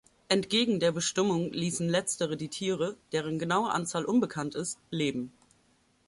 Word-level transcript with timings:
Entgegen 0.29 0.79
der 0.79 0.91
Bestimmung 0.91 1.53
ließen 1.53 1.87
Letztere 1.87 2.35
die 2.35 2.47
Tiere, 2.49 2.97
deren 3.11 3.37
genaue 3.37 3.69
Anzahl 3.69 4.03
unbekannt 4.03 4.55
ist, 4.55 4.79
leben. 4.89 5.31